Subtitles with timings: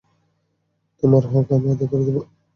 [1.03, 2.17] তোমার হক আমি আদায় করে দেব।